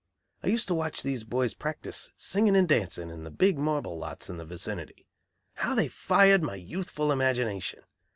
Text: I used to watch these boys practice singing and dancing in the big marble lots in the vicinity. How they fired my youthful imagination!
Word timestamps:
I 0.41 0.47
used 0.47 0.67
to 0.69 0.73
watch 0.73 1.03
these 1.03 1.23
boys 1.23 1.53
practice 1.53 2.09
singing 2.17 2.55
and 2.55 2.67
dancing 2.67 3.11
in 3.11 3.23
the 3.23 3.29
big 3.29 3.59
marble 3.59 3.99
lots 3.99 4.31
in 4.31 4.37
the 4.37 4.45
vicinity. 4.45 5.05
How 5.57 5.75
they 5.75 5.89
fired 5.89 6.41
my 6.41 6.55
youthful 6.55 7.11
imagination! 7.11 7.81